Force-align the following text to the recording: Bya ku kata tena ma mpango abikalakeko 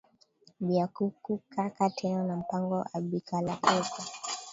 Bya 0.67 0.85
ku 0.95 1.05
kata 1.53 1.85
tena 1.97 2.21
ma 2.27 2.35
mpango 2.41 2.77
abikalakeko 2.95 4.01